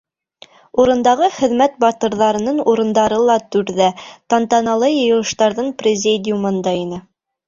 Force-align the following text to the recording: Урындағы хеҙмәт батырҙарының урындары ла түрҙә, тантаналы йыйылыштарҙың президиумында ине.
Урындағы 0.83 1.27
хеҙмәт 1.33 1.75
батырҙарының 1.83 2.61
урындары 2.71 3.19
ла 3.27 3.35
түрҙә, 3.55 3.89
тантаналы 4.35 4.89
йыйылыштарҙың 4.95 5.69
президиумында 5.83 6.75
ине. 6.81 7.01